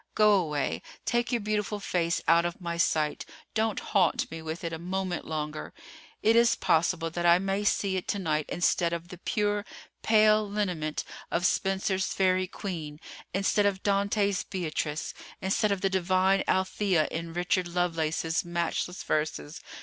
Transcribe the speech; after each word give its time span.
Go 0.15 0.33
away, 0.33 0.81
take 1.05 1.31
your 1.31 1.41
beautiful 1.41 1.79
face 1.79 2.21
out 2.27 2.43
of 2.43 2.59
my 2.59 2.75
sight; 2.75 3.23
don't 3.53 3.79
haunt 3.79 4.31
me 4.31 4.41
with 4.41 4.63
it 4.63 4.73
a 4.73 4.79
moment 4.79 5.25
longer. 5.27 5.73
It 6.23 6.35
is 6.35 6.55
possible 6.55 7.11
that 7.11 7.23
I 7.27 7.37
may 7.37 7.63
see 7.63 7.97
it 7.97 8.07
to 8.07 8.17
night 8.17 8.47
instead 8.49 8.93
of 8.93 9.09
the 9.09 9.19
pure, 9.19 9.63
pale 10.01 10.49
lineament 10.49 11.03
of 11.29 11.45
Spenser's 11.45 12.07
Faerie 12.07 12.47
Queene—instead 12.47 13.65
of 13.67 13.83
Dante's 13.83 14.41
Beatrice—instead 14.43 15.71
of 15.71 15.81
the 15.81 15.87
divine 15.91 16.43
Althea 16.47 17.07
in 17.11 17.31
Richard 17.33 17.67
Lovelace's 17.67 18.43
matchless 18.43 19.03
verses. 19.03 19.61